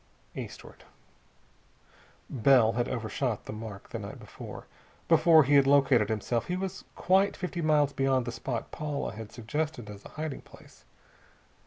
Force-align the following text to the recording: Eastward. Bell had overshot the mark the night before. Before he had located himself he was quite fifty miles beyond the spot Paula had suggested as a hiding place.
Eastward. 0.33 0.83
Bell 2.27 2.71
had 2.71 2.89
overshot 2.89 3.45
the 3.45 3.53
mark 3.53 3.89
the 3.91 3.99
night 3.99 4.19
before. 4.19 4.65
Before 5.07 5.43
he 5.43 5.53
had 5.53 5.67
located 5.67 6.09
himself 6.09 6.47
he 6.47 6.57
was 6.57 6.85
quite 6.95 7.37
fifty 7.37 7.61
miles 7.61 7.93
beyond 7.93 8.25
the 8.25 8.31
spot 8.31 8.71
Paula 8.71 9.13
had 9.13 9.31
suggested 9.31 9.91
as 9.91 10.03
a 10.03 10.09
hiding 10.09 10.41
place. 10.41 10.85